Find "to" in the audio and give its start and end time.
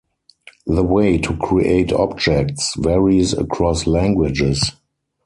1.19-1.37